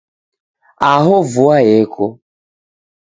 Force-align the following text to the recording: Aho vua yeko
Aho 0.91 1.15
vua 1.31 1.57
yeko 1.67 2.05